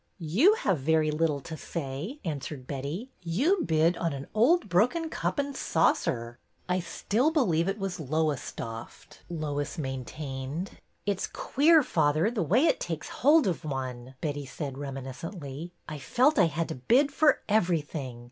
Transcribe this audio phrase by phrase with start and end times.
[0.33, 3.11] You have very little to say," answered Betty.
[3.21, 9.19] You bid on an old broken cup and saucer." I still believe it was Lowestoft,"
[9.29, 10.69] Lois main tained.''
[11.05, 15.71] It 's queer, father, the way it takes hold of one," Betty said reminiscently.
[15.87, 18.19] I felt I had to bid for everything.